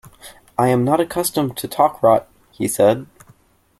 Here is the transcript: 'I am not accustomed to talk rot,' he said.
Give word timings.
'I 0.57 0.69
am 0.69 0.83
not 0.83 0.99
accustomed 0.99 1.55
to 1.57 1.67
talk 1.67 2.01
rot,' 2.01 2.27
he 2.51 2.67
said. 2.67 3.05